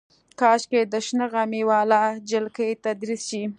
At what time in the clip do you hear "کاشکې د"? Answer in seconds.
0.39-0.93